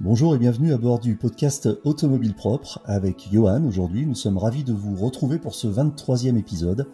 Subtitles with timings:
[0.00, 3.64] Bonjour et bienvenue à bord du podcast Automobile Propre avec Johan.
[3.64, 6.86] Aujourd'hui, nous sommes ravis de vous retrouver pour ce 23e épisode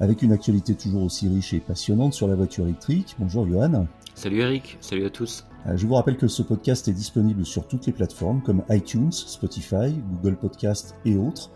[0.00, 3.14] avec une actualité toujours aussi riche et passionnante sur la voiture électrique.
[3.20, 3.86] Bonjour Johan.
[4.16, 5.46] Salut Eric, salut à tous.
[5.68, 9.12] Euh, je vous rappelle que ce podcast est disponible sur toutes les plateformes comme iTunes,
[9.12, 11.52] Spotify, Google Podcast et autres.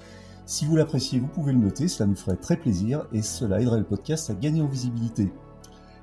[0.46, 3.78] Si vous l'appréciez, vous pouvez le noter, cela nous ferait très plaisir et cela aiderait
[3.78, 5.32] le podcast à gagner en visibilité.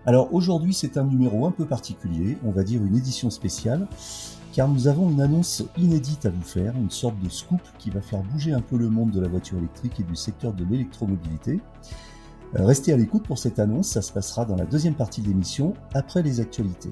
[0.05, 3.87] Alors aujourd'hui c'est un numéro un peu particulier, on va dire une édition spéciale,
[4.51, 8.01] car nous avons une annonce inédite à vous faire, une sorte de scoop qui va
[8.01, 11.59] faire bouger un peu le monde de la voiture électrique et du secteur de l'électromobilité.
[12.55, 15.27] Euh, restez à l'écoute pour cette annonce, ça se passera dans la deuxième partie de
[15.27, 16.91] l'émission, après les actualités.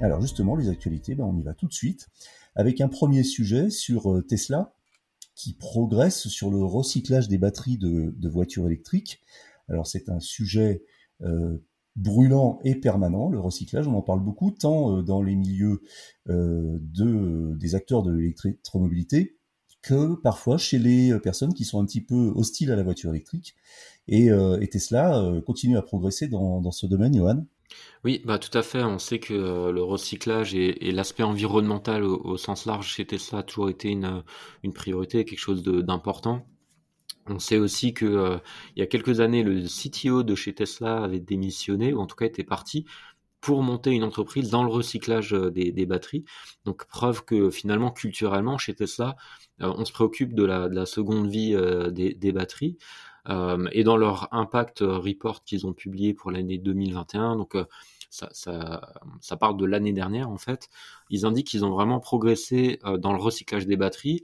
[0.00, 2.08] Alors justement, les actualités, ben, on y va tout de suite
[2.54, 4.74] avec un premier sujet sur euh, Tesla
[5.34, 9.20] qui progresse sur le recyclage des batteries de, voitures électriques.
[9.68, 10.82] Alors c'est un sujet
[11.22, 11.58] euh,
[11.96, 15.82] brûlant et permanent, le recyclage, on en parle beaucoup, tant euh, dans les milieux
[16.26, 19.35] de, des acteurs de l'électromobilité
[19.86, 23.54] que parfois chez les personnes qui sont un petit peu hostiles à la voiture électrique.
[24.08, 24.30] Et,
[24.70, 27.44] Tesla continue à progresser dans, ce domaine, Johan.
[28.04, 28.82] Oui, bah tout à fait.
[28.82, 33.42] On sait que euh, le recyclage et, l'aspect environnemental au, sens large chez Tesla a
[33.42, 34.22] toujours été une,
[34.62, 36.46] une priorité, quelque chose d'important.
[37.28, 38.38] On sait aussi que euh,
[38.76, 42.14] il y a quelques années, le CTO de chez Tesla avait démissionné, ou en tout
[42.14, 42.86] cas était parti,
[43.40, 46.24] pour monter une entreprise dans le recyclage euh, des, batteries.
[46.64, 49.16] Donc preuve que finalement, culturellement, chez Tesla,
[49.60, 51.56] on se préoccupe de la, de la seconde vie
[51.92, 52.76] des, des, batteries.
[53.28, 57.64] Euh, et dans leur impact report qu'ils ont publié pour l'année 2021, donc euh,
[58.08, 60.68] ça, ça, ça, parle de l'année dernière en fait.
[61.10, 64.22] Ils indiquent qu'ils ont vraiment progressé euh, dans le recyclage des batteries,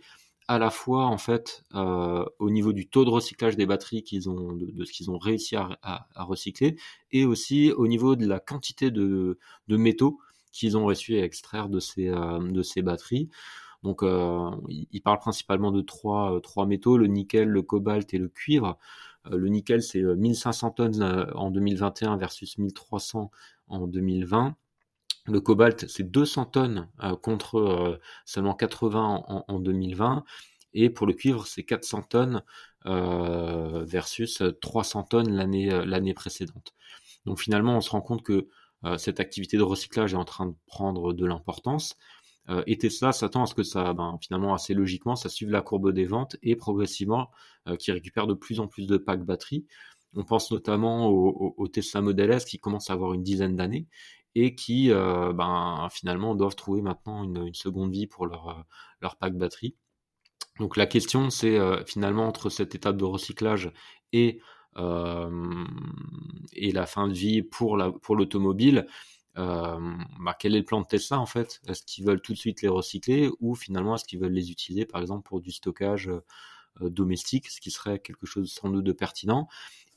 [0.52, 4.28] à la fois en fait euh, au niveau du taux de recyclage des batteries qu'ils
[4.28, 6.76] ont, de, ce qu'ils ont réussi à, recycler,
[7.10, 10.18] et aussi au niveau de la quantité de, métaux
[10.52, 13.30] qu'ils ont réussi à extraire de ces, de ces batteries.
[13.82, 18.18] Donc, euh, il, parle principalement de trois, euh, trois métaux, le nickel, le cobalt et
[18.18, 18.78] le cuivre.
[19.26, 21.02] Euh, le nickel, c'est 1500 tonnes
[21.34, 23.30] en 2021 versus 1300
[23.68, 24.54] en 2020.
[25.26, 26.88] Le cobalt, c'est 200 tonnes
[27.22, 30.24] contre seulement 80 en, 2020.
[30.74, 32.42] Et pour le cuivre, c'est 400 tonnes
[32.84, 36.74] versus 300 tonnes l'année précédente.
[37.24, 38.48] Donc finalement, on se rend compte que
[38.98, 41.96] cette activité de recyclage est en train de prendre de l'importance.
[42.48, 45.62] Euh, et Tesla s'attend à ce que ça, ben, finalement, assez logiquement, ça suive la
[45.62, 47.30] courbe des ventes et progressivement,
[47.68, 49.66] euh, qui récupère de plus en plus de packs batteries.
[50.14, 53.86] On pense notamment au, Tesla Model S qui commence à avoir une dizaine d'années
[54.34, 58.64] et qui, euh, ben, finalement, doivent trouver maintenant une, seconde vie pour leur,
[59.00, 59.76] leur pack batterie.
[60.58, 63.72] Donc la question, c'est finalement entre cette étape de recyclage
[64.12, 64.40] et
[64.76, 65.28] la
[66.86, 68.86] fin de vie pour la pour l'automobile,
[69.38, 71.60] euh, bah, quel est le plan de Tesla en fait?
[71.66, 74.84] Est-ce qu'ils veulent tout de suite les recycler ou finalement est-ce qu'ils veulent les utiliser
[74.84, 78.92] par exemple pour du stockage euh, domestique, ce qui serait quelque chose sans doute de
[78.92, 79.48] pertinent?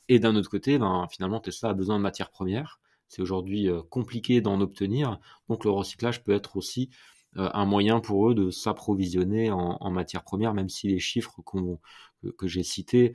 [0.08, 2.80] Et d'un autre côté, ben, finalement Tesla a besoin de matières premières.
[3.08, 6.90] C'est aujourd'hui euh, compliqué d'en obtenir, donc le recyclage peut être aussi
[7.38, 12.46] un moyen pour eux de s'approvisionner en, en matières premières, même si les chiffres que,
[12.48, 13.12] j'ai cités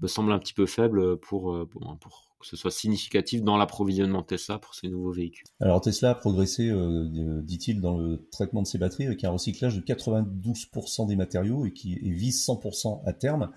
[0.00, 4.58] me semblent un petit peu faibles pour, pour que ce soit significatif dans l'approvisionnement Tesla
[4.58, 5.46] pour ces nouveaux véhicules.
[5.60, 9.76] Alors Tesla a progressé, euh, dit-il, dans le traitement de ses batteries avec un recyclage
[9.76, 13.50] de 92% des matériaux et qui vise 100% à terme.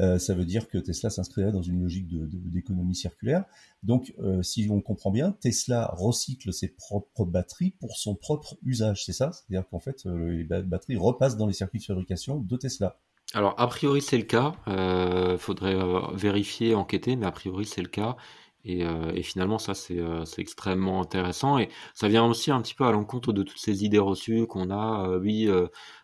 [0.00, 3.44] Euh, ça veut dire que Tesla s'inscrirait dans une logique d'économie circulaire.
[3.82, 9.04] Donc, euh, si on comprend bien, Tesla recycle ses propres batteries pour son propre usage,
[9.04, 9.30] c'est ça?
[9.32, 12.98] C'est-à-dire qu'en fait, les batteries repassent dans les circuits de fabrication de Tesla.
[13.32, 14.54] Alors, a priori, c'est le cas.
[14.66, 18.16] Euh, faudrait euh, vérifier, enquêter, mais a priori, c'est le cas.
[18.64, 21.58] Et, euh, et finalement, ça, c'est euh, c'est extrêmement intéressant.
[21.58, 24.70] Et ça vient aussi un petit peu à l'encontre de toutes ces idées reçues qu'on
[24.70, 25.08] a.
[25.08, 25.48] Euh, oui,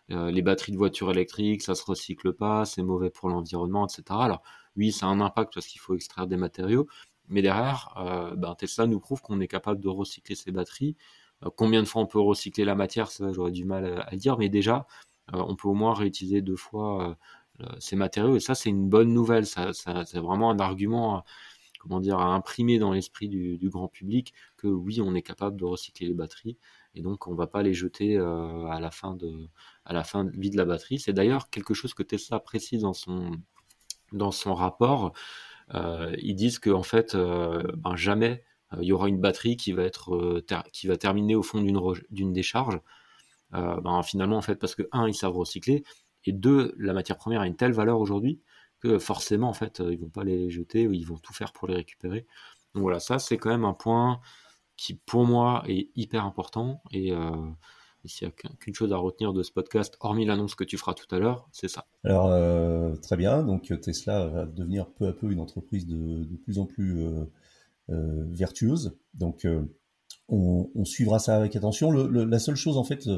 [0.09, 4.03] les batteries de voitures électriques, ça se recycle pas, c'est mauvais pour l'environnement, etc.
[4.21, 4.41] Alors,
[4.75, 6.87] oui, ça a un impact parce qu'il faut extraire des matériaux.
[7.29, 7.93] Mais derrière,
[8.37, 10.95] ben, Tesla nous prouve qu'on est capable de recycler ces batteries.
[11.57, 14.37] combien de fois on peut recycler la matière, ça, j'aurais du mal à, dire.
[14.37, 14.87] Mais déjà,
[15.33, 17.17] on peut au moins réutiliser deux fois
[17.79, 18.35] ces matériaux.
[18.37, 19.45] Et ça, c'est une bonne nouvelle.
[19.45, 21.23] Ça, c'est vraiment un argument
[21.87, 25.65] comment dire, à imprimer dans l'esprit du, grand public que oui, on est capable de
[25.65, 26.57] recycler les batteries
[26.95, 29.47] et donc on va pas les jeter à la fin de
[29.89, 30.99] la fin de vie de la batterie.
[30.99, 32.81] C'est d'ailleurs quelque chose que Tesla précise
[34.11, 35.13] dans son rapport.
[35.73, 38.43] ils disent que en fait, ben, jamais
[38.79, 40.43] il y aura une batterie qui va être
[40.73, 41.79] qui va terminer au fond d'une
[42.09, 42.79] d'une décharge.
[43.51, 45.83] Ben, finalement en fait parce que un ils savent recycler
[46.25, 48.41] et deux la matière première a une telle valeur aujourd'hui
[48.79, 51.67] que forcément en fait ils vont pas les jeter ou ils vont tout faire pour
[51.67, 52.25] les récupérer.
[52.73, 54.19] Donc voilà, ça c'est quand même un point
[54.77, 57.31] qui pour moi est hyper important et, euh,
[58.05, 60.93] s'il n'y a qu'une chose à retenir de ce podcast, hormis l'annonce que tu feras
[60.93, 61.87] tout à l'heure, c'est ça.
[62.05, 66.57] Alors euh, très bien, donc Tesla va devenir peu à peu une entreprise de, plus
[66.57, 67.25] en plus euh,
[68.31, 68.97] vertueuse.
[69.13, 69.45] Donc
[70.29, 71.91] on, suivra ça avec attention.
[71.91, 73.09] la seule chose en fait,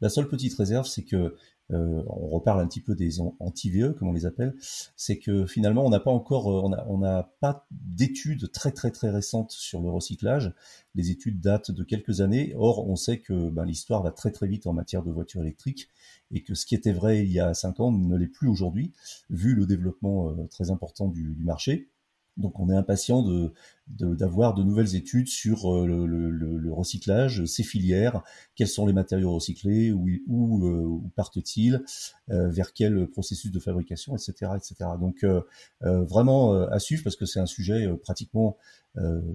[0.00, 1.34] la seule petite réserve, c'est que
[1.70, 4.54] euh, on reparle un petit peu des anti-VE, comme on les appelle,
[4.96, 9.10] c'est que finalement, on n'a pas encore, euh, on n'a pas d'études très très très
[9.10, 10.52] récentes sur le recyclage.
[10.94, 12.54] Les études datent de quelques années.
[12.56, 15.88] Or, on sait que ben, l'histoire va très très vite en matière de voitures électriques
[16.30, 18.92] et que ce qui était vrai il y a cinq ans ne l'est plus aujourd'hui,
[19.30, 21.90] vu le développement euh, très important du marché.
[22.38, 23.52] Donc on est impatient de
[23.88, 28.22] d'avoir de, nouvelles études sur euh, le, recyclage, ses filières,
[28.54, 31.82] quels sont les matériaux recyclés, où, où, euh, partent-ils,
[32.30, 34.90] euh, vers quel processus de fabrication, etc., etc.
[35.00, 35.24] Donc
[35.80, 38.56] vraiment à suivre parce que c'est un sujet pratiquement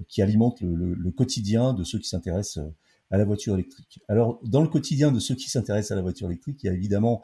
[0.08, 2.64] qui alimente le, quotidien de ceux qui s'intéressent
[3.10, 4.00] à la voiture électrique.
[4.08, 6.72] Alors dans le quotidien de ceux qui s'intéressent à la voiture électrique, il y a
[6.72, 7.22] évidemment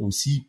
[0.00, 0.48] aussi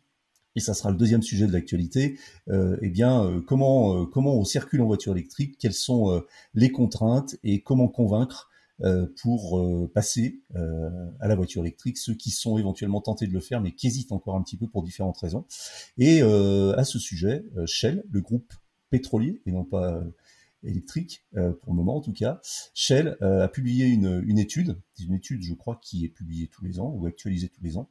[0.56, 2.18] et ça sera le deuxième sujet de l'actualité,
[2.48, 6.20] euh, eh bien euh, comment euh, comment on circule en voiture électrique, quelles sont euh,
[6.54, 8.48] les contraintes et comment convaincre
[9.20, 13.72] pour passer à la voiture électrique ceux qui sont éventuellement tentés de le faire mais
[13.72, 15.44] qui hésitent encore un petit peu pour différentes raisons.
[15.98, 18.54] Et à ce sujet, Shell, le groupe
[18.88, 20.02] pétrolier et non pas
[20.64, 22.40] électrique pour le moment en tout cas,
[22.72, 26.80] Shell a publié une, une étude, une étude je crois qui est publiée tous les
[26.80, 27.90] ans ou actualisée tous les ans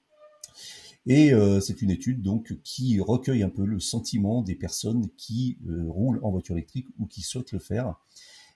[1.05, 5.57] et euh, c'est une étude donc qui recueille un peu le sentiment des personnes qui
[5.67, 7.95] euh, roulent en voiture électrique ou qui souhaitent le faire.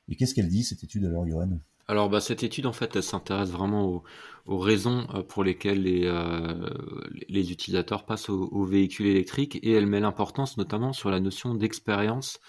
[0.10, 1.60] Et qu'est-ce qu'elle dit cette étude alors, Johan?
[1.88, 4.04] Alors bah, cette étude en fait elle s'intéresse vraiment
[4.45, 10.57] aux, raisons euh, pour lesquelles les, utilisateurs passent aux, véhicules électriques et elle met l'importance
[10.57, 12.39] notamment sur la notion d'expérience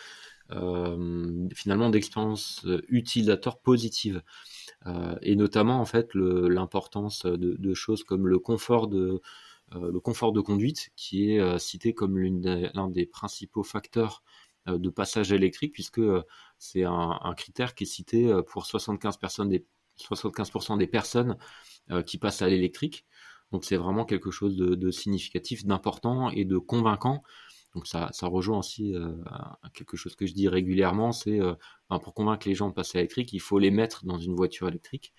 [1.54, 4.22] finalement d'expérience utilisateur positive.
[5.22, 9.20] Et notamment en fait l'importance de, choses comme le confort de,
[9.80, 14.22] le confort de conduite, qui est euh, cité comme l'un des, principaux facteurs
[14.68, 16.00] euh, de passage électrique, puisque
[16.58, 19.66] c'est un, critère qui est cité pour 75%, personnes des,
[19.96, 21.36] 75 des personnes
[22.06, 23.06] qui passent à l'électrique.
[23.52, 27.22] Donc c'est vraiment quelque chose de, significatif, d'important et de convaincant.
[27.74, 28.94] Donc ça, ça rejoint aussi
[29.74, 31.38] quelque chose que je dis régulièrement, c'est
[32.02, 34.66] pour convaincre les gens de passer à l'électrique, il faut les mettre dans une voiture
[34.68, 35.12] électrique.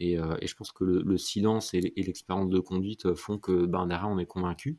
[0.00, 4.08] Euh, et, je pense que le, silence et, l'expérience de conduite font que ben, derrière
[4.08, 4.78] on est convaincu.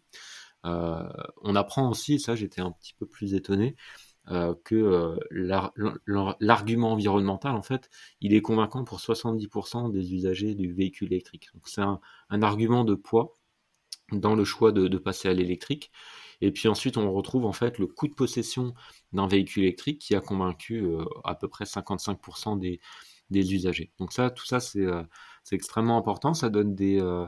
[0.66, 1.08] Euh,
[1.44, 3.76] on apprend aussi, et ça j'étais un petit peu plus étonné,
[4.32, 5.18] euh, que
[6.40, 7.90] l'argument environnemental, en fait,
[8.22, 11.50] il est convaincant pour 70% des usagers du véhicule électrique.
[11.54, 12.00] Donc c'est un,
[12.42, 13.38] argument de poids
[14.12, 15.92] dans le choix de, de passer à l'électrique.
[16.42, 18.74] Et puis ensuite, on retrouve en fait le coût de possession
[19.14, 20.86] d'un véhicule électrique qui a convaincu
[21.24, 22.82] à peu près 55% des,
[23.30, 23.92] des usagers.
[24.00, 25.04] Donc ça, tout ça, c'est euh,
[25.52, 26.34] extrêmement important.
[26.34, 27.26] Ça donne des, euh,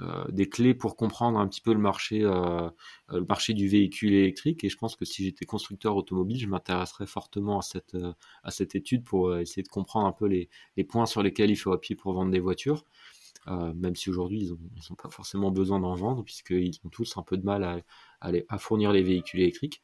[0.00, 4.64] euh, des clés pour comprendre un petit peu le marché, le marché du véhicule électrique.
[4.64, 7.96] Et je pense que si j'étais constructeur automobile, je m'intéresserais fortement à cette,
[8.42, 11.56] à cette étude pour essayer de comprendre un peu les, les, points sur lesquels il
[11.56, 12.84] faut appuyer pour vendre des voitures.
[13.46, 17.36] même si aujourd'hui ils n'ont pas forcément besoin d'en vendre puisqu'ils ont tous un peu
[17.36, 17.82] de mal à,
[18.48, 19.82] à, fournir les véhicules électriques.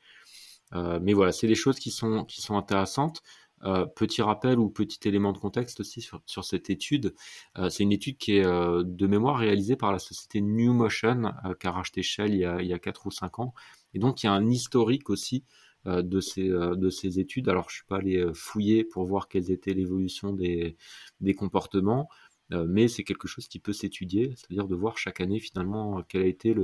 [0.73, 3.23] mais voilà, c'est des choses qui sont, qui sont intéressantes.
[3.65, 7.15] Euh, petit rappel ou petit élément de contexte aussi sur, cette étude.
[7.59, 11.33] Euh, c'est une étude qui est euh, de mémoire réalisée par la société New Motion,
[11.59, 13.55] qui a racheté Shell il y a, il y a 4 ou 5 ans.
[13.95, 15.45] Et donc il y a un historique aussi
[15.87, 17.49] de, ces, de ces études.
[17.49, 20.77] Alors je suis pas allé fouiller pour voir quelles étaient l'évolution des,
[21.37, 22.09] comportements,
[22.50, 26.27] mais c'est quelque chose qui peut s'étudier, c'est-à-dire de voir chaque année finalement quel a
[26.27, 26.55] été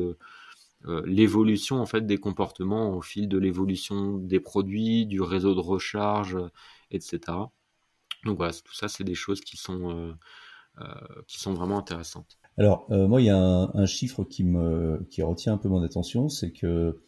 [1.07, 6.37] l'évolution en fait des comportements au fil de l'évolution des produits, du réseau de recharge,
[6.95, 7.19] etc.
[8.25, 10.13] Donc voilà, tout ça, c'est des choses qui sont, euh,
[10.81, 12.39] euh, vraiment intéressantes.
[12.57, 16.29] Alors, moi, il y a un, chiffre qui me qui retient un peu mon attention,
[16.29, 17.01] c'est que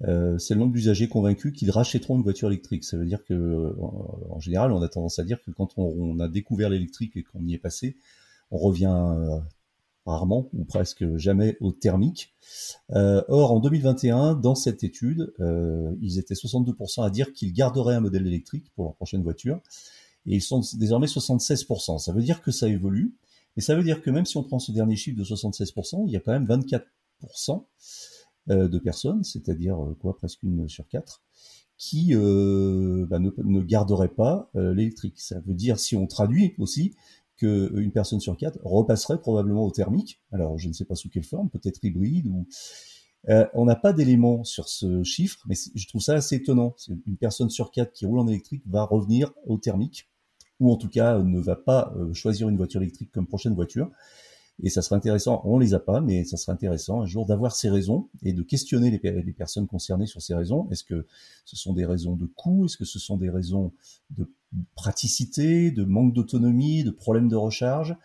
[0.00, 2.84] c'est le nombre d'usagers convaincus qu'ils rachèteront une voiture électrique.
[2.84, 6.28] Ça veut dire que, en, général, on a tendance à dire que quand on a
[6.28, 7.96] découvert l'électrique et qu'on y est passé,
[8.52, 9.40] on revient
[10.06, 12.34] rarement ou presque jamais au thermique.
[12.90, 15.32] or, en 2021, dans cette étude,
[16.00, 19.60] ils étaient 62% à dire qu'ils garderaient un modèle électrique pour leur prochaine voiture,
[20.26, 21.98] et ils sont désormais 76%.
[21.98, 23.14] Ça veut dire que ça évolue,
[23.56, 26.12] et ça veut dire que même si on prend ce dernier chiffre de 76%, il
[26.12, 27.64] y a quand même 24%
[28.48, 31.22] de personnes, c'est-à-dire quoi, presque une sur quatre,
[31.82, 35.20] qui euh, bah, ne, ne, pas euh, l'électrique.
[35.20, 36.94] Ça veut dire, si on traduit aussi,
[37.42, 40.20] qu'une personne sur quatre repasserait probablement au thermique.
[40.32, 42.46] Alors, je ne sais pas sous quelle forme, peut-être hybride ou...
[43.28, 46.74] Euh, on n'a pas d'éléments sur ce chiffre, mais je trouve ça assez étonnant.
[47.06, 50.10] Une personne sur quatre qui roule en électrique va revenir au thermique,
[50.58, 53.92] ou en tout cas ne va pas euh, choisir une voiture électrique comme prochaine voiture.
[54.62, 57.54] Et ça serait intéressant, on les a pas, mais ça serait intéressant un jour d'avoir
[57.54, 60.68] ces raisons et de questionner les, personnes concernées sur ces raisons.
[60.70, 61.06] Est-ce que
[61.44, 62.66] ce sont des raisons de coût?
[62.66, 63.72] Est-ce que ce sont des raisons
[64.10, 64.30] de
[64.74, 67.96] praticité, de manque d'autonomie, de problèmes de recharge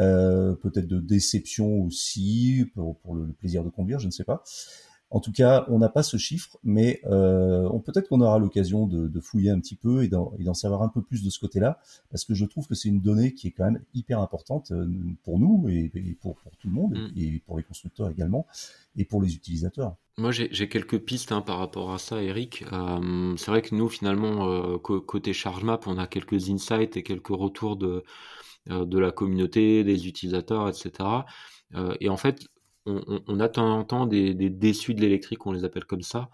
[0.00, 4.42] euh, peut-être de déception aussi pour, pour le, plaisir de conduire, je ne sais pas.
[5.12, 9.20] En tout cas, on n'a pas ce chiffre, mais euh, peut-être qu'on aura l'occasion de,
[9.20, 11.78] fouiller un petit peu et d'en savoir un peu plus de ce côté-là,
[12.10, 14.88] parce que je trouve que c'est une donnée qui est quand même hyper importante euh,
[15.22, 17.18] pour nous et, pour, tout le monde, mm.
[17.18, 18.46] et pour les constructeurs également,
[18.96, 19.96] et pour les utilisateurs.
[20.16, 22.64] Moi, j'ai quelques pistes hein, par rapport à ça, Eric.
[22.72, 27.76] Euh, c'est vrai que nous, finalement, côté ChargeMap, on a quelques insights et quelques retours
[27.76, 28.02] de,
[28.66, 30.90] de la communauté, des utilisateurs, etc.
[32.00, 32.46] et en fait,
[32.86, 36.30] on, a de en temps des, déçus de l'électrique, on les appelle comme ça.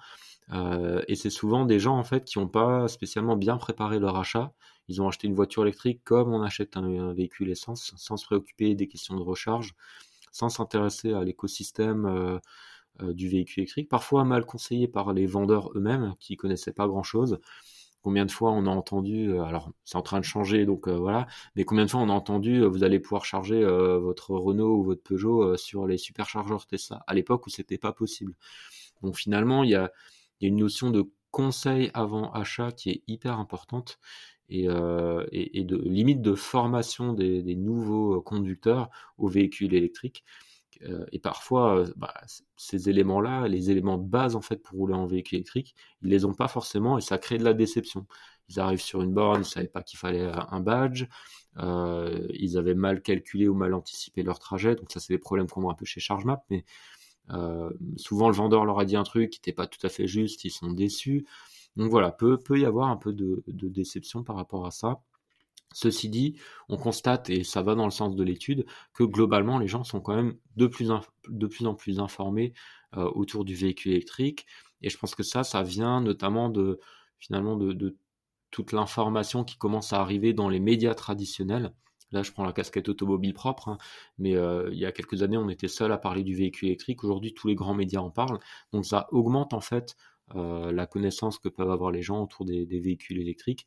[0.52, 4.16] Euh, et c'est souvent des gens en fait qui n'ont pas spécialement bien préparé leur
[4.16, 4.52] achat.
[4.88, 8.74] Ils ont acheté une voiture électrique comme on achète un, véhicule essence, sans se préoccuper
[8.74, 9.74] des questions de recharge,
[10.32, 12.38] sans s'intéresser à l'écosystème euh,
[13.02, 13.88] euh, du véhicule électrique.
[13.88, 17.38] Parfois mal conseillé par les vendeurs eux-mêmes qui connaissaient pas grand-chose.
[18.02, 20.96] Combien de fois on a entendu, euh, alors c'est en train de changer, donc euh,
[20.96, 21.26] voilà,
[21.56, 24.84] mais combien de fois on a entendu, euh, vous allez pouvoir charger votre Renault ou
[24.84, 28.34] votre Peugeot sur les superchargeurs Tesla, à l'époque où c'était pas possible.
[29.02, 29.90] Donc finalement, il y a,
[30.40, 33.98] une notion de conseil avant achat qui est hyper importante
[34.48, 38.88] et, de limite de formation des nouveaux conducteurs
[39.18, 40.24] aux véhicules électriques.
[40.82, 42.14] Euh, et parfois, euh, bah,
[42.56, 46.24] ces éléments-là, les éléments de base en fait pour rouler en véhicule électrique, ils les
[46.24, 48.06] ont pas forcément et ça crée de la déception.
[48.48, 51.06] Ils arrivent sur une borne, ils savaient pas qu'il fallait euh, un badge,
[51.56, 54.76] ils avaient mal calculé ou mal anticipé leur trajet.
[54.76, 56.64] Donc ça, c'est des problèmes qu'on voit un peu chez ChargeMap, mais
[57.96, 60.44] souvent le vendeur leur a dit un truc qui n'était pas tout à fait juste,
[60.44, 61.26] ils sont déçus.
[61.76, 65.00] Donc voilà, peut, peut y avoir un peu de déception par rapport à ça.
[65.74, 69.68] Ceci dit, on constate, et ça va dans le sens de l'étude, que globalement, les
[69.68, 72.54] gens sont quand même de plus, en plus informés
[72.96, 74.46] euh, autour du véhicule électrique.
[74.82, 76.80] Et je pense que ça, ça vient notamment de
[77.18, 77.96] finalement de,
[78.50, 81.74] toute l'information qui commence à arriver dans les médias traditionnels.
[82.12, 83.76] Là, je prends la casquette automobile propre, hein,
[84.16, 87.04] mais euh, il y a quelques années, on était seul à parler du véhicule électrique.
[87.04, 88.38] Aujourd'hui, tous les grands médias en parlent.
[88.72, 89.96] Donc, ça augmente en fait
[90.34, 93.66] euh, la connaissance que peuvent avoir les gens autour des véhicules électriques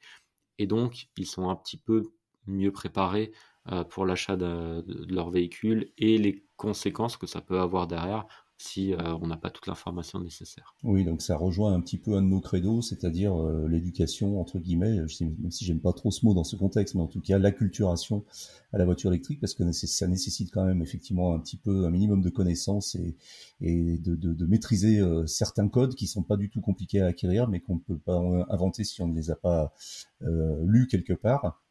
[0.61, 2.11] et donc ils sont un petit peu
[2.45, 3.31] mieux préparés
[3.71, 8.25] euh, pour l'achat de, leur véhicule et les conséquences que ça peut avoir derrière
[8.61, 10.75] si euh, on n'a pas toute l'information nécessaire.
[10.83, 14.59] Oui, donc ça rejoint un petit peu un de nos credos, c'est-à-dire euh, l'éducation, entre
[14.59, 17.39] guillemets, même si j'aime pas trop ce mot dans ce contexte, mais en tout cas
[17.39, 18.23] l'acculturation
[18.71, 21.89] à la voiture électrique, parce que ça nécessite quand même effectivement un petit peu, un
[21.89, 23.17] minimum de connaissances et,
[23.61, 27.07] et de, de, de maîtriser euh, certains codes qui sont pas du tout compliqués à
[27.07, 29.73] acquérir, mais qu'on ne peut pas inventer si on ne les a pas
[30.21, 31.61] lus quelque part.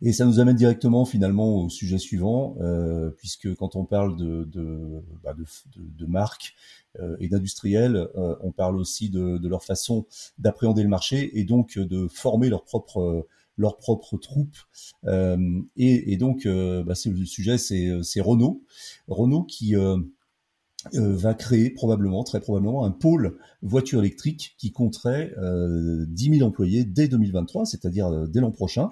[0.00, 4.44] Et ça nous amène directement finalement au sujet suivant, euh, puisque quand on parle de,
[4.44, 5.44] de, bah de,
[5.76, 6.54] de marques
[7.00, 10.06] euh, et d'industriels, euh, on parle aussi de, de leur façon
[10.38, 13.26] d'appréhender le marché et donc de former leur propre
[13.58, 14.56] leur propre troupe.
[15.06, 18.62] Euh, et, et, donc, euh, bah, le sujet, c'est Renault.
[19.08, 19.74] Renault qui
[20.94, 27.08] va créer probablement, très probablement, un pôle voiture électrique qui compterait 10 000 employés dès
[27.08, 28.90] 2023, c'est-à-dire dès l'an prochain.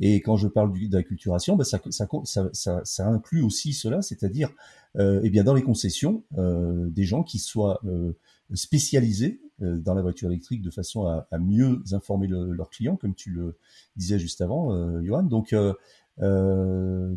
[0.00, 2.06] Et quand je parle d'acculturation, ben ça, ça,
[2.52, 4.50] ça, ça, inclut aussi cela, c'est-à-dire
[4.98, 8.12] euh, eh bien dans les concessions, euh, des gens qui soient euh,
[8.54, 13.14] spécialisés euh, dans la voiture électrique de façon à, à mieux informer leurs clients, comme
[13.14, 13.56] tu le
[13.96, 15.22] disais juste avant, euh, Johan.
[15.22, 15.54] Donc,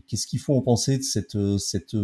[0.07, 1.95] qu'est-ce qu'il faut en penser de cette, cette,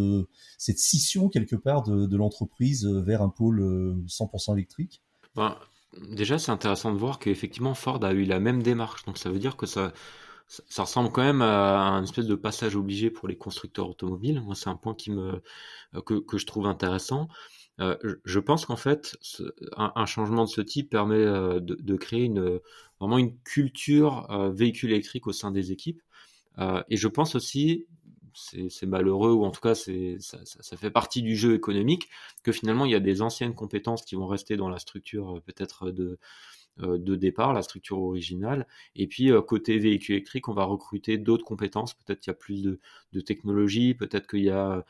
[0.57, 3.61] cette scission quelque part de, de l'entreprise vers un pôle
[4.07, 5.01] 100% électrique?
[5.35, 5.57] Ben,
[6.11, 9.05] Déjà, c'est intéressant de voir qu'effectivement Ford a eu la même démarche.
[9.05, 9.93] Donc, ça veut dire que ça
[10.47, 14.41] ça, ressemble quand même à un espèce de passage obligé pour les constructeurs automobiles.
[14.41, 15.41] Moi, c'est un point qui me,
[16.05, 17.27] que, que je trouve intéressant.
[17.81, 19.17] Euh, je pense qu'en fait,
[19.75, 22.59] un, changement de ce type permet euh, de, créer une,
[22.99, 26.01] vraiment une culture euh, véhicule électrique au sein des équipes.
[26.59, 27.85] Euh, et je pense aussi
[28.37, 32.09] c'est malheureux ou en tout cas ça, ça, fait partie du jeu économique
[32.43, 35.91] que finalement il y a des anciennes compétences qui vont rester dans la structure peut-être
[35.91, 36.19] de
[36.77, 38.67] de départ, la structure originale.
[38.95, 41.93] Et puis côté véhicule électrique, on va recruter d'autres compétences.
[41.93, 42.79] Peut-être qu'il y a plus de,
[43.13, 44.83] de technologie, peut-être qu'il y a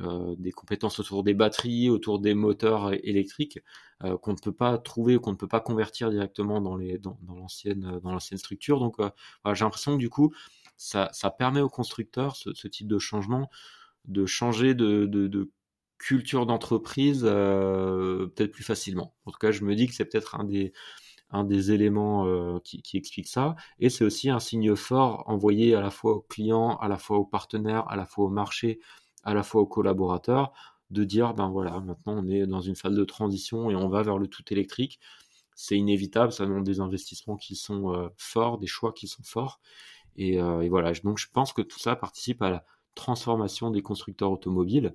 [0.00, 3.58] euh, des compétences autour des batteries, autour des moteurs électriques
[4.04, 8.00] euh, qu'on ne peut pas trouver ou qu'on ne peut pas convertir directement dans l'ancienne
[8.04, 8.78] euh, structure.
[8.80, 10.32] Donc j'ai l'impression que du coup
[10.76, 13.50] ça, permet aux constructeurs ce, type de changement
[14.04, 15.50] de changer de
[15.96, 19.14] culture d'entreprise peut-être plus facilement.
[19.24, 20.72] En tout cas, je me dis que c'est peut-être un des
[21.30, 23.56] un des éléments euh, qui, explique ça.
[23.78, 27.18] Et c'est aussi un signe fort envoyé à la fois aux clients, à la fois
[27.18, 28.80] aux partenaires, à la fois au marché,
[29.24, 30.52] à la fois aux collaborateurs,
[30.90, 34.02] de dire, ben voilà, maintenant on est dans une phase de transition et on va
[34.02, 35.00] vers le tout électrique.
[35.54, 39.60] C'est inévitable, ça demande des investissements qui sont euh, forts, des choix qui sont forts.
[40.18, 44.32] Euh, et, voilà, donc je pense que tout ça participe à la transformation des constructeurs
[44.32, 44.94] automobiles.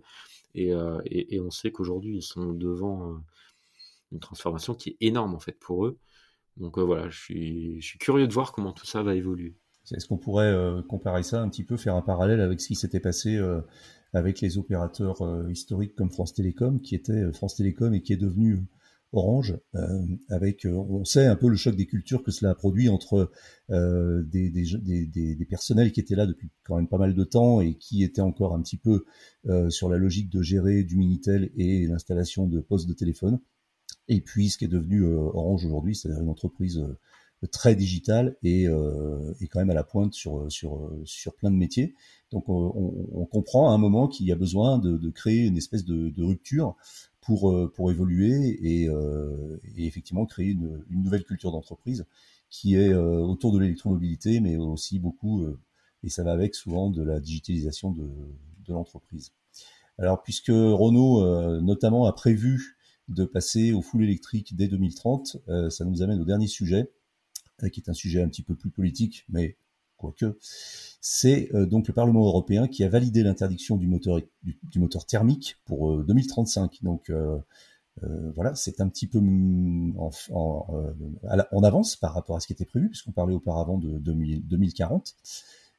[0.56, 0.72] Et,
[1.06, 3.18] et on sait qu'aujourd'hui, ils sont devant
[4.12, 5.98] une transformation qui est énorme en fait pour eux.
[6.58, 9.56] Donc voilà, je suis, je suis curieux de voir comment tout ça va évoluer.
[9.92, 10.56] Est-ce qu'on pourrait
[10.88, 13.38] comparer ça un petit peu, faire un parallèle avec ce qui s'était passé
[14.14, 18.14] avec les opérateurs euh, historiques comme France Télécom, qui était euh, France Télécom et qui
[18.14, 18.62] est devenu euh,
[19.16, 19.56] Orange,
[20.30, 23.30] avec, on sait un peu le choc des cultures que cela a produit entre
[23.70, 27.62] des, des, des, des, personnels qui étaient là depuis quand même pas mal de temps
[27.62, 29.06] et qui étaient encore un petit peu
[29.70, 33.40] sur la logique de gérer du Minitel et l'installation de postes de téléphone,
[34.08, 36.86] et puis ce qui est devenu Orange aujourd'hui, c'est-à-dire une entreprise
[37.52, 41.94] très digitale et, et, quand même à la pointe sur, sur, sur plein de métiers.
[42.34, 46.24] Donc on, comprend à un moment qu'il y a besoin de, créer une espèce de,
[46.24, 46.76] rupture
[47.22, 52.06] pour, euh, pour évoluer euh, et, effectivement créer une, nouvelle culture d'entreprise
[52.50, 55.46] qui est euh, autour de l'électromobilité, mais aussi beaucoup,
[56.04, 58.10] et ça va avec souvent de la digitalisation de,
[58.68, 59.32] l'entreprise.
[60.00, 62.73] Alors puisque Renault notamment a prévu
[63.10, 65.38] de passer au full électrique dès 2030,
[65.70, 66.90] ça nous amène au dernier sujet,
[67.72, 69.58] qui est un sujet un petit peu plus politique, mais
[69.98, 70.38] quoique,
[71.02, 74.20] c'est euh, donc le Parlement européen qui a validé l'interdiction du moteur,
[75.08, 76.74] thermique pour 2035.
[76.74, 77.38] Euh, donc euh,
[78.36, 79.20] voilà, c'est un petit peu
[80.32, 85.16] en, avance par rapport à ce qui était prévu, puisqu'on parlait auparavant de 2040.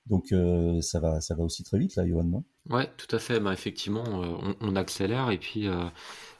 [0.06, 0.34] Donc
[0.82, 2.44] ça va, ça va aussi très vite là, Johan, non?
[2.68, 3.40] Ouais, tout à fait.
[3.40, 4.04] Bah, effectivement,
[4.60, 5.66] on, accélère et puis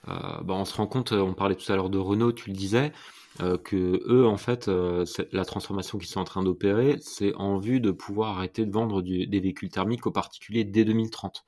[0.06, 1.12] bah, on se rend compte.
[1.12, 2.92] On parlait tout à l'heure de Renault, tu le disais.
[3.40, 7.58] Euh, que eux, en fait, euh, la transformation qu'ils sont en train d'opérer, c'est en
[7.58, 11.44] vue de pouvoir arrêter de vendre des véhicules thermiques aux particuliers dès 2030.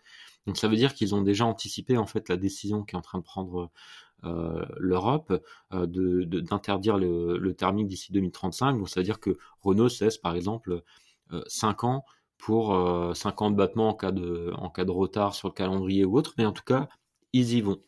[0.46, 3.18] Donc ça veut dire qu'ils ont déjà anticipé en fait la décision qu'est en train
[3.18, 3.70] de prendre
[4.24, 8.78] euh, l'Europe d'interdire le, thermique d'ici 2035.
[8.78, 10.82] Donc ça veut dire que Renault cesse par exemple
[11.46, 12.04] 5 ans
[12.38, 12.76] pour
[13.14, 16.16] 5 ans de battement en cas de, en cas de retard sur le calendrier ou
[16.18, 16.88] autre, mais en tout cas
[17.32, 17.82] ils y vont.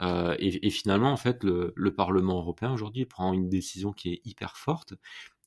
[0.00, 4.56] Euh, et, finalement, en fait, le, Parlement européen aujourd'hui prend une décision qui est hyper
[4.56, 4.94] forte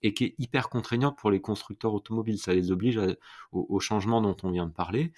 [0.01, 2.37] et qui est hyper contraignante pour les constructeurs automobiles.
[2.39, 2.99] Ça les oblige
[3.51, 5.11] au, changement dont on vient de parler.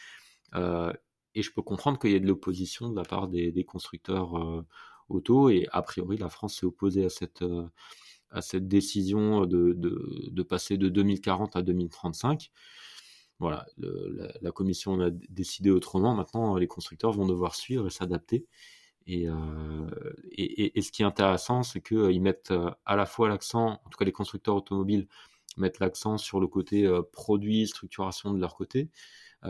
[0.56, 0.92] Euh,
[1.36, 4.66] et je peux comprendre qu'il y ait de l'opposition de la part des, constructeurs euh,
[5.10, 5.50] auto.
[5.50, 7.44] Et a priori, la France s'est opposée à cette,
[8.32, 12.52] à cette décision de, de, passer de 2040 à 2035
[13.40, 13.68] voilà,
[14.42, 16.16] la, commission a décidé autrement.
[16.16, 18.48] Maintenant, les constructeurs vont devoir suivre et s'adapter.
[19.10, 19.90] Euh,
[20.32, 23.80] et, et, ce qui est intéressant, c'est qu'ils euh, mettent euh, à la fois l'accent,
[23.86, 25.08] en tout cas les constructeurs automobiles
[25.56, 28.92] mettent l'accent sur le côté produit, structuration de leur côté,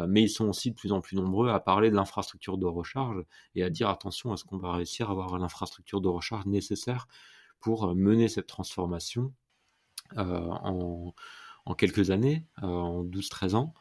[0.08, 3.26] mais ils sont aussi de plus en plus nombreux à parler de l'infrastructure de recharge
[3.56, 7.10] et à dire attention, est-ce qu'on va réussir à avoir l'infrastructure de recharge nécessaire
[7.60, 9.34] pour mener cette transformation
[10.16, 11.14] en,
[11.66, 13.74] en, quelques années, en 12-13 ans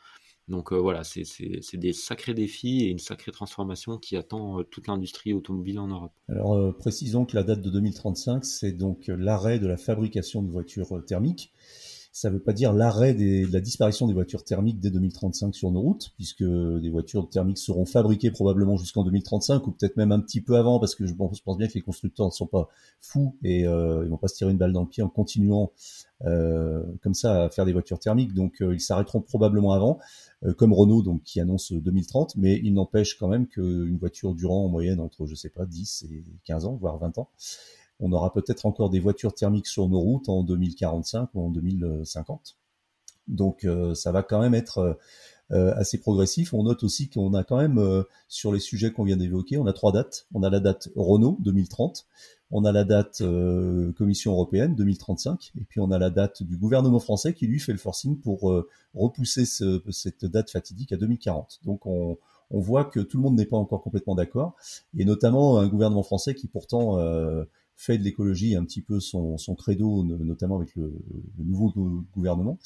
[0.48, 4.86] donc euh, voilà, c'est des sacrés défis et une sacrée transformation qui attend euh, toute
[4.86, 6.12] l'industrie automobile en Europe.
[6.28, 10.50] Alors euh, précisons que la date de 2035, c'est donc l'arrêt de la fabrication de
[10.50, 11.52] voitures thermiques
[12.16, 15.70] ça ne veut pas dire l'arrêt de la disparition des voitures thermiques dès 2035 sur
[15.70, 20.20] nos routes, puisque des voitures thermiques seront fabriquées probablement jusqu'en 2035 ou peut-être même un
[20.20, 22.70] petit peu avant, parce que je, pense bien que les constructeurs ne sont pas
[23.02, 25.72] fous et euh, ils vont pas se tirer une balle dans le pied en continuant
[26.24, 28.32] euh, comme ça à faire des voitures thermiques.
[28.32, 29.98] Donc euh, ils s'arrêteront probablement avant,
[30.42, 34.64] euh, comme Renault donc qui annonce 2030, mais il n'empêche quand même qu'une voiture durant
[34.64, 37.28] en moyenne entre je sais pas 10 et 15 ans, voire 20 ans
[38.00, 42.56] on aura peut-être encore des voitures thermiques sur nos routes en 2045 ou en 2050.
[43.28, 44.98] Donc euh, ça va quand même être
[45.50, 46.54] assez progressif.
[46.54, 49.72] On note aussi qu'on a quand même sur les sujets qu'on vient d'évoquer, on a
[49.72, 50.26] trois dates.
[50.34, 52.04] On a la date Renault 2030,
[52.50, 53.22] on a la date
[53.96, 57.70] Commission européenne 2035, et puis on a la date du gouvernement français qui lui fait
[57.70, 58.52] le forcing pour
[58.96, 61.60] repousser cette date fatidique à 2040.
[61.64, 62.18] Donc on,
[62.50, 64.56] voit que tout le monde n'est pas encore complètement d'accord,
[64.96, 67.44] et notamment un gouvernement français qui pourtant euh,
[67.76, 70.92] fait de l'écologie un petit peu son, credo, notamment avec le,
[71.38, 71.72] nouveau
[72.14, 72.58] gouvernement,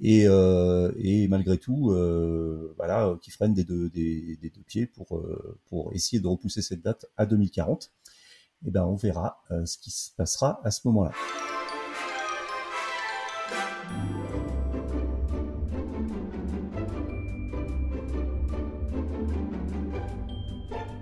[0.00, 0.92] et, euh,
[1.28, 5.22] malgré tout, euh, voilà, qui freine des deux, des, deux pieds pour,
[5.66, 7.92] pour essayer de repousser cette date à 2040.
[8.62, 11.12] Et eh ben, on verra ce qui se passera à ce moment-là.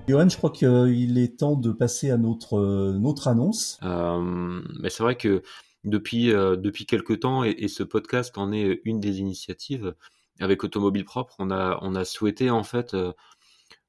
[0.08, 3.78] Johan, je crois qu'il est temps de passer à notre, notre annonce.
[3.82, 5.42] Euh, mais c'est vrai que
[5.84, 9.94] depuis, euh, depuis quelques temps, et, ce podcast en est une des initiatives,
[10.40, 13.12] avec Automobile Propre, on a, on a souhaité en fait euh,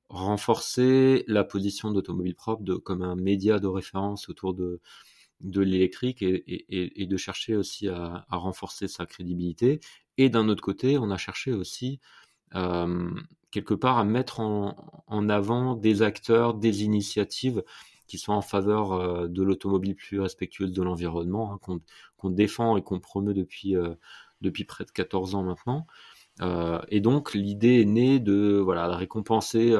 [0.09, 4.81] renforcer la position d'Automobile Propre comme un média de référence autour de,
[5.39, 6.65] de l'électrique et,
[7.01, 9.79] et, de chercher aussi à, renforcer sa crédibilité.
[10.17, 12.01] Et d'un autre côté, on a cherché aussi
[13.51, 17.63] quelque part à mettre en, avant des acteurs, des initiatives
[18.07, 21.79] qui sont en faveur euh, de l'automobile plus respectueuse de l'environnement, hein,
[22.17, 23.93] qu'on défend et qu'on promeut depuis, euh,
[24.41, 25.85] depuis près de 14 ans maintenant.
[26.41, 29.75] Euh, et donc l'idée est née de, voilà, récompenser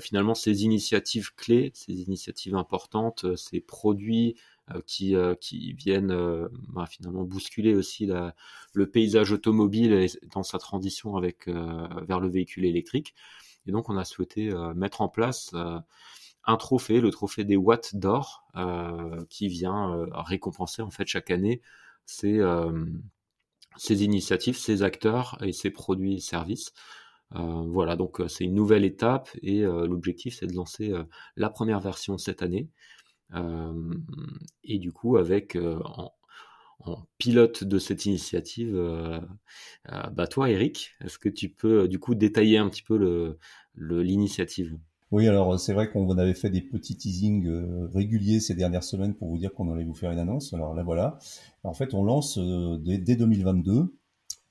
[0.00, 6.48] finalement ces initiatives clés, ces initiatives importantes, ces produits euh, qui, euh, qui viennent euh,
[6.68, 8.34] bah, finalement bousculer aussi la,
[8.72, 13.14] le paysage automobile dans sa transition avec, vers le véhicule électrique.
[13.66, 15.54] Et donc on a souhaité mettre en place
[16.44, 18.46] un trophée, le trophée des watts d'or,
[19.28, 21.60] qui vient récompenser en fait chaque année
[22.06, 22.40] ces,
[23.76, 26.72] ces initiatives, ces acteurs et ces produits et services.
[27.32, 30.92] voilà, donc c'est une nouvelle étape et l'objectif c'est de lancer
[31.36, 32.70] la première version cette année.
[33.34, 33.94] Euh,
[34.64, 36.12] et du coup, avec euh, en,
[37.18, 39.20] pilote de cette initiative, euh,
[40.12, 43.36] bah toi, Eric, est-ce que tu peux du coup détailler un petit peu
[43.76, 44.78] l'initiative?
[45.10, 47.50] Oui, alors c'est vrai qu'on avait fait des petits teasings
[47.92, 50.54] réguliers ces dernières semaines pour vous dire qu'on allait vous faire une annonce.
[50.54, 51.18] Alors là voilà.
[51.64, 53.94] En fait, on lance dès, 2022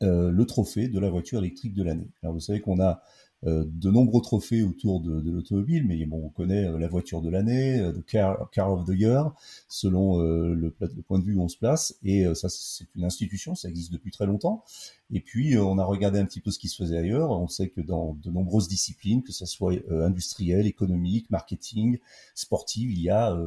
[0.01, 2.11] le trophée de la voiture électrique de l'année.
[2.21, 6.29] Alors vous savez qu'on a euh, de nombreux trophées autour de, l'automobile, mais bon, on
[6.29, 9.33] connaît euh, la voiture de l'année, euh, le car, car, of the Year,
[9.67, 11.97] selon le, le, point de vue où on se place.
[12.03, 14.63] Et ça, c'est une institution, ça existe depuis très longtemps.
[15.11, 17.31] Et puis, on a regardé un petit peu ce qui se faisait ailleurs.
[17.31, 21.99] On sait que dans de nombreuses disciplines, que ce soit industriel, économique, marketing,
[22.35, 23.37] sportive, il y a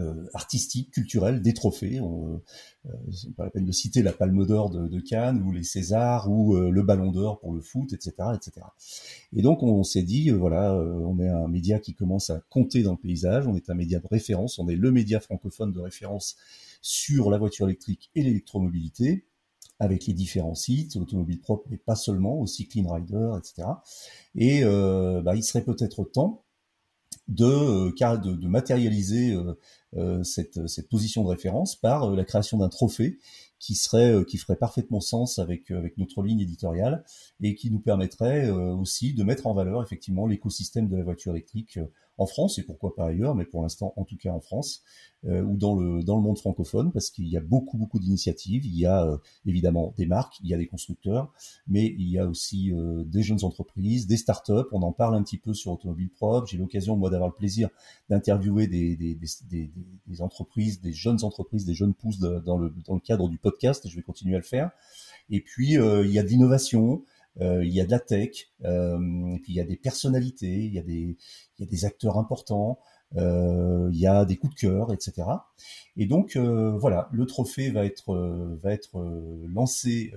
[0.00, 2.00] euh, artistique, culturelle, des trophées.
[2.00, 2.42] On,
[2.86, 6.28] euh, c'est pas la peine de citer la Palme d'Or de, Cannes ou les Césars
[6.28, 8.66] ou euh, le Ballon d'Or pour le foot, etc., etc.
[9.36, 12.90] Et donc on, s'est dit, voilà, on est un média qui commence à compter dans
[12.90, 13.46] le paysage.
[13.46, 14.58] On est un média de référence.
[14.58, 16.34] On est le média francophone de référence
[16.82, 19.26] sur la voiture électrique et l'électromobilité
[19.78, 23.68] avec les différents sites, l'automobile propre, mais pas seulement, aussi Clean Rider, etc.
[24.34, 26.43] Et bah, il serait peut-être temps
[27.28, 29.36] de, de, de matérialiser
[29.96, 33.18] euh, cette, cette, position de référence par euh, la création d'un trophée
[33.60, 37.04] qui serait euh, qui ferait parfaitement sens avec avec notre ligne éditoriale
[37.40, 41.78] et qui nous permettrait aussi de mettre en valeur effectivement l'écosystème de la voiture électrique
[42.18, 44.82] en France et pourquoi pas ailleurs, mais pour l'instant en tout cas en France
[45.26, 48.66] euh, ou dans le dans le monde francophone parce qu'il y a beaucoup beaucoup d'initiatives.
[48.66, 51.32] Il y a euh, évidemment des marques, il y a des constructeurs,
[51.66, 54.68] mais il y a aussi euh, des jeunes entreprises, des startups.
[54.72, 56.46] On en parle un petit peu sur Automobile Propre.
[56.46, 57.70] J'ai l'occasion moi d'avoir le plaisir
[58.10, 63.28] d'interviewer des des, entreprises, des jeunes entreprises, des jeunes pousses dans le dans le cadre
[63.28, 63.88] du podcast.
[63.88, 64.70] Je vais continuer à le faire.
[65.30, 67.02] Et puis il y a de l'innovation.
[67.40, 70.64] Euh, il y a de la tech, euh, et puis il y a des personnalités,
[70.64, 71.16] il y a des,
[71.58, 72.78] il y a des acteurs importants,
[73.16, 75.26] euh, il y a des coups de cœur, etc.
[75.96, 78.14] Et donc voilà, le trophée va être
[78.62, 78.98] va être
[79.48, 80.12] lancé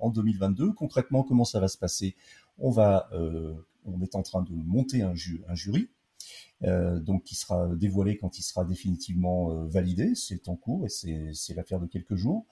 [0.00, 0.72] en 2022.
[0.72, 2.16] Concrètement, comment ça va se passer?
[2.58, 3.08] On va,
[3.84, 5.14] on est en train de monter un,
[5.48, 5.88] un jury.
[6.62, 11.80] donc qui sera dévoilé quand il sera définitivement validé, c'est en cours et c'est l'affaire
[11.80, 12.46] de quelques jours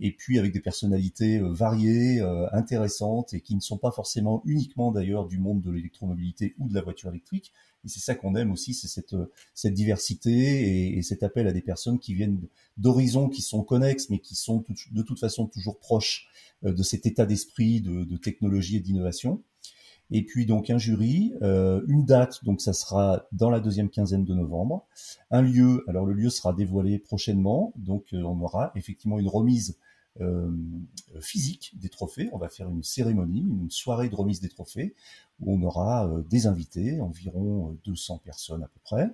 [0.00, 4.42] et puis avec des personnalités euh, variées, euh, intéressantes et qui ne sont pas forcément
[4.44, 7.52] uniquement d'ailleurs du monde de l'électromobilité ou de la voiture électrique.
[7.84, 11.52] Et c'est ça qu'on aime aussi, c'est cette, euh, cette diversité et, cet appel à
[11.52, 12.40] des personnes qui viennent
[12.76, 16.28] d'horizons qui sont connexes, mais qui sont de toute façon toujours proches
[16.62, 19.42] de cet état d'esprit de, de technologie et d'innovation
[20.10, 24.24] et puis donc un jury, euh, une date, donc ça sera dans la deuxième quinzaine
[24.24, 24.86] de novembre,
[25.30, 29.78] un lieu, alors le lieu sera dévoilé prochainement, donc euh, on aura effectivement une remise
[31.18, 32.28] physique des trophées.
[32.32, 34.94] On va faire une cérémonie, une soirée de remise des trophées
[35.40, 39.10] où on aura des invités, environ 200 personnes à peu près.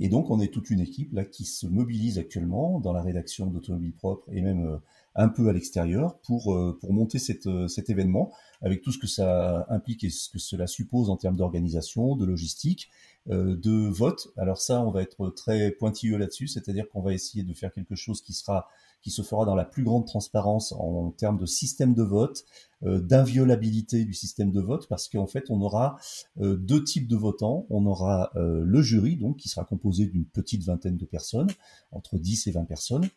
[0.00, 3.46] Et donc, on est toute une équipe là qui se mobilise actuellement dans la rédaction
[3.46, 4.80] d'Automobile Propre et même
[5.14, 8.98] un peu à l'extérieur pour, euh, pour monter cette, euh, cet événement avec tout ce
[8.98, 12.90] que ça implique et ce que cela suppose en termes d'organisation, de logistique,
[13.30, 14.28] euh, de vote.
[14.36, 17.94] Alors ça, on va être très pointilleux là-dessus, c'est-à-dire qu'on va essayer de faire quelque
[17.94, 18.68] chose qui sera
[19.02, 22.44] qui se fera dans la plus grande transparence en termes de système de vote,
[22.82, 25.96] d'inviolabilité du système de vote, parce qu'en fait, on aura
[26.36, 27.66] deux types de votants.
[27.68, 31.50] On aura le jury, donc, qui sera composé d'une petite vingtaine de personnes,
[31.90, 33.08] entre 10 et 20 personnes,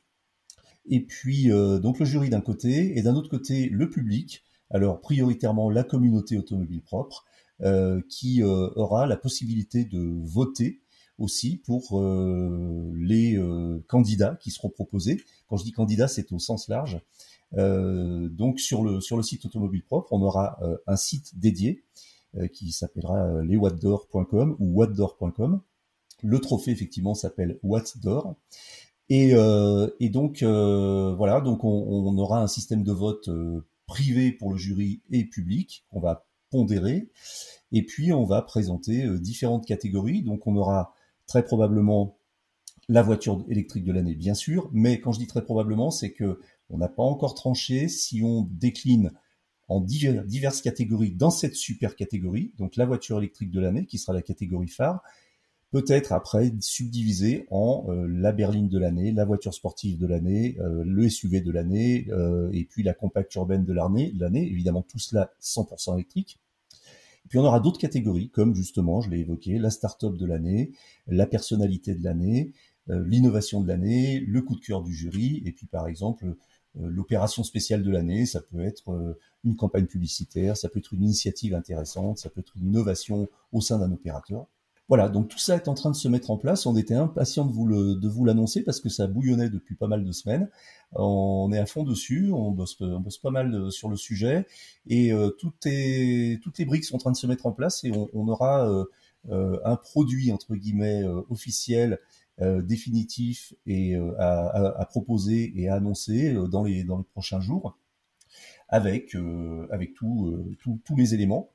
[0.87, 5.01] et puis euh, donc le jury d'un côté, et d'un autre côté le public, alors
[5.01, 7.25] prioritairement la communauté automobile propre,
[7.61, 10.81] euh, qui euh, aura la possibilité de voter
[11.17, 12.03] aussi pour
[12.93, 13.39] les
[13.87, 15.23] candidats qui seront proposés.
[15.47, 16.99] Quand je dis candidats, c'est au sens large.
[17.53, 21.85] donc sur le sur le site automobile propre, on aura un site dédié
[22.51, 25.61] qui s'appellera leswhatdor.com ou whatdor.com.
[26.21, 28.35] Le trophée effectivement s'appelle Whatdor
[29.09, 33.65] et, euh, et donc euh, voilà, donc on, on, aura un système de vote euh,
[33.85, 37.09] privé pour le jury et public qu'on va pondérer.
[37.71, 40.23] Et puis on va présenter différentes catégories.
[40.23, 40.93] Donc on aura
[41.27, 42.17] très probablement
[42.87, 44.69] la voiture électrique de l'année, bien sûr.
[44.71, 46.39] Mais quand je dis très probablement, c'est que
[46.69, 49.11] on n'a pas encore tranché si on décline
[49.67, 54.13] en diverses catégories dans cette super catégorie, donc la voiture électrique de l'année, qui sera
[54.13, 55.01] la catégorie phare,
[55.75, 60.85] peut-être après subdivisé en euh, la berline de l'année, la voiture sportive de l'année, euh,
[60.85, 64.99] le SUV de l'année, euh, et puis la compacte urbaine de l'année, l'année, évidemment tout
[64.99, 66.39] cela 100% électrique.
[67.25, 70.71] Et puis on aura d'autres catégories, comme justement, je l'ai évoqué, la start-up de l'année,
[71.07, 72.53] la personnalité de l'année,
[72.87, 76.35] l'innovation de l'année, le coup de cœur du jury, et puis par exemple
[76.79, 81.53] l'opération spéciale de l'année, ça peut être une campagne publicitaire, ça peut être une initiative
[81.53, 84.47] intéressante, ça peut être une innovation au sein d'un opérateur.
[84.87, 86.67] Voilà, donc tout ça est en train de se mettre en place.
[86.67, 89.87] On était impatient de vous le, de vous l'annoncer parce que ça bouillonnait depuis pas
[89.87, 90.47] mal de semaines.
[90.93, 94.45] On est à fond dessus, on bosse, on bosse pas mal euh, sur le sujet
[94.87, 95.51] et euh, tout
[96.43, 98.69] toutes les briques sont en train de se mettre en place et on, aura
[99.31, 101.99] euh, un produit entre guillemets officiel,
[102.39, 107.77] définitif et à, à, à, proposer et à annoncer dans les dans les prochains jours
[108.69, 109.15] avec
[109.71, 111.49] avec tout, tous les éléments.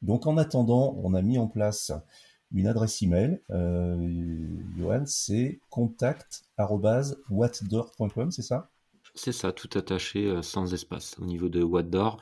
[0.00, 1.92] Donc en attendant, on a mis en place
[2.54, 3.40] une adresse email.
[3.50, 8.68] Euh, Johan, c'est contact.whatdoor.com, c'est ça?
[9.14, 12.18] C'est ça, tout attaché euh, sans espace au niveau de Whatdoor.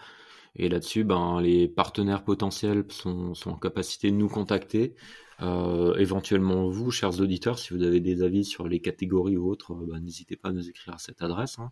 [0.57, 4.97] Et là-dessus, ben, les partenaires potentiels sont, en capacité de nous contacter.
[5.43, 9.75] Euh, éventuellement vous, chers auditeurs, si vous avez des avis sur les catégories ou autres,
[9.75, 11.61] ben, n'hésitez pas à nous écrire à cette adresse.
[11.61, 11.71] Hein.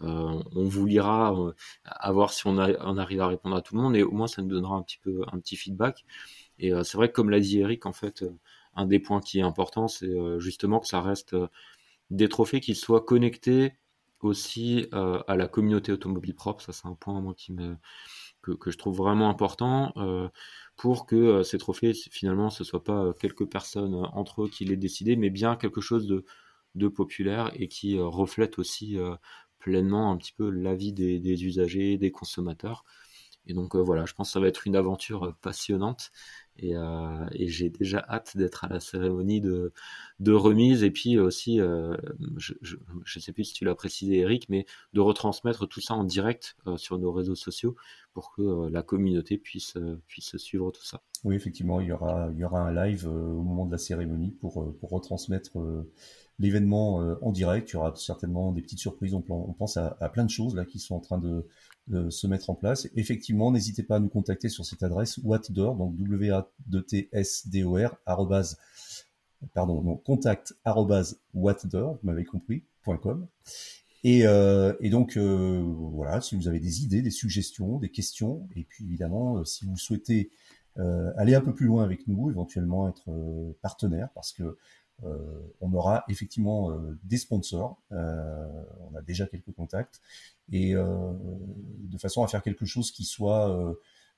[0.00, 1.34] on vous lira,
[1.84, 4.42] à voir si on, arrive à répondre à tout le monde, et au moins ça
[4.42, 6.04] nous donnera un petit peu un petit feedback.
[6.58, 8.30] Et euh, c'est vrai que comme l'a dit Eric, en fait, euh,
[8.74, 11.36] un des points qui est important, c'est euh, justement que ça reste
[12.10, 13.74] des trophées qui soient connectés
[14.20, 16.62] aussi à la communauté automobile propre.
[16.62, 17.76] Ça, c'est un point moi qui me
[18.42, 19.92] que, que, je trouve vraiment important
[20.76, 25.14] pour que ces trophées finalement ce soit pas quelques personnes entre eux qui les décident,
[25.20, 26.24] mais bien quelque chose de,
[26.74, 28.96] de populaire et qui reflète aussi
[29.60, 32.84] pleinement un petit peu l'avis des, des, usagers, des consommateurs.
[33.46, 36.10] Et donc voilà, je pense que ça va être une aventure passionnante
[36.62, 39.72] euh, et, j'ai déjà hâte d'être à la cérémonie de,
[40.28, 41.96] remise et puis aussi, euh,
[42.36, 46.04] je ne sais plus si tu l'as précisé Eric, mais de retransmettre tout ça en
[46.04, 47.76] direct euh, sur nos réseaux sociaux
[48.12, 51.02] pour que la communauté puisse, puisse suivre tout ça.
[51.24, 54.32] Oui, effectivement, il y aura, il y aura un live au moment de la cérémonie
[54.32, 55.56] pour, pour retransmettre
[56.38, 57.70] l'événement en direct.
[57.70, 59.14] Il y aura certainement des petites surprises.
[59.14, 61.46] On, pense à, plein de choses là qui sont en train de,
[62.10, 62.88] se mettre en place.
[62.94, 66.48] Effectivement, n'hésitez pas à nous contacter sur cette adresse whatdor, donc w a
[66.86, 67.96] t s d o r
[69.54, 73.26] pardon, non, contact vous m'avez compris, .com.
[74.04, 78.64] Et, euh, donc euh, voilà, si vous avez des idées, des suggestions, des questions, et
[78.64, 80.30] puis évidemment, euh, si vous souhaitez
[81.16, 83.10] aller un peu plus loin avec nous, éventuellement être
[83.62, 84.56] partenaire, parce que
[85.02, 90.00] on aura effectivement des sponsors, on a déjà quelques contacts,
[90.52, 91.12] et euh,
[91.80, 93.74] de façon à faire quelque chose qui soit euh,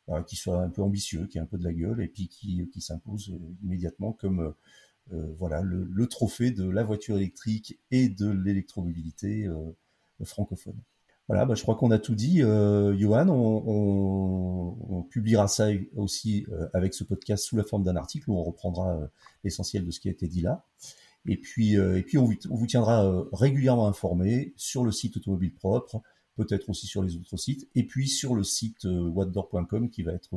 [0.06, 2.28] bah, qui soit un peu ambitieux, qui ait un peu de la gueule et puis
[2.28, 4.54] qui, qui s'impose immédiatement comme
[5.12, 9.48] euh, voilà le, trophée de la voiture électrique et de l'électromobilité
[10.24, 10.80] francophone.
[11.30, 12.42] Voilà, bah, je crois qu'on a tout dit.
[12.42, 17.94] Euh, Johan, on, on, on, publiera ça aussi avec ce podcast sous la forme d'un
[17.94, 18.98] article où on reprendra
[19.44, 20.66] l'essentiel de ce qui a été dit là.
[21.26, 26.02] Et puis, et puis on, vous tiendra régulièrement informé sur le site Automobile Propre,
[26.34, 30.30] peut-être aussi sur les autres sites, et puis sur le site whatdoor.com qui va être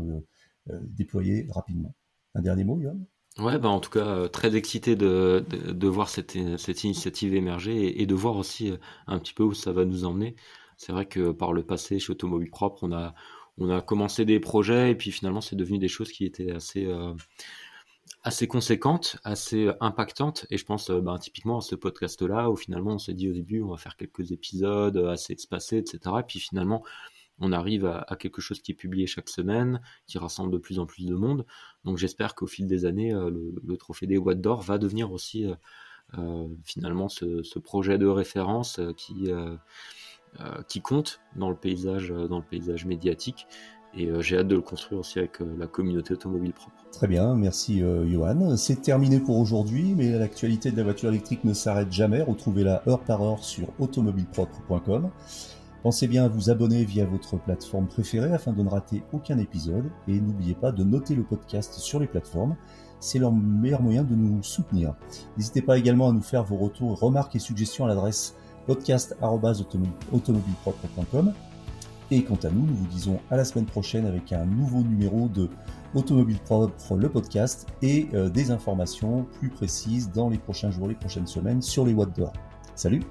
[0.69, 1.95] déployé rapidement.
[2.35, 3.03] Un dernier mot, Yoann
[3.39, 8.05] Ouais, bah en tout cas, très excité de, de, voir cette, cette initiative émerger et,
[8.05, 8.71] de voir aussi
[9.07, 10.35] un petit peu où ça va nous emmener.
[10.85, 13.13] C'est vrai que par le passé, chez Automobile Propre, on a,
[13.57, 16.87] on a commencé des projets et puis finalement, c'est devenu des choses qui étaient assez,
[18.23, 20.45] assez conséquentes, assez impactantes.
[20.49, 23.61] Et je pense ben, typiquement à ce podcast-là, où finalement on s'est dit au début,
[23.61, 25.99] on va faire quelques épisodes assez espacés, etc.
[26.19, 26.83] Et puis finalement,
[27.39, 30.85] on arrive à, quelque chose qui est publié chaque semaine, qui rassemble de plus en
[30.85, 31.45] plus de monde.
[31.83, 35.45] Donc j'espère qu'au fil des années, le, trophée des Watt d'Or va devenir aussi
[36.63, 39.31] finalement ce, projet de référence qui,
[40.67, 43.47] qui compte dans le paysage, dans le paysage médiatique
[43.95, 46.75] et euh, j'ai hâte de le construire aussi avec euh, la communauté automobile propre.
[46.91, 48.57] Très bien, merci euh, Johan.
[48.57, 52.21] C'est terminé pour aujourd'hui, mais l'actualité de la voiture électrique ne s'arrête jamais.
[52.21, 55.09] Retrouvez-la heure par heure sur automobilepropre.com.
[55.83, 59.91] Pensez bien à vous abonner via votre plateforme préférée afin de ne rater aucun épisode
[60.07, 62.55] et n'oubliez pas de noter le podcast sur les plateformes.
[63.01, 64.95] C'est leur meilleur moyen de nous soutenir.
[65.37, 71.33] N'hésitez pas également à nous faire vos retours, remarques et suggestions à l'adresse podcast.automobilepropre.com.
[72.11, 75.27] Et quant à nous, nous vous disons à la semaine prochaine avec un nouveau numéro
[75.27, 75.49] de
[75.95, 80.95] Automobile Propre, le podcast, et euh, des informations plus précises dans les prochains jours, les
[80.95, 82.31] prochaines semaines sur les watts d'or.
[82.75, 83.01] Salut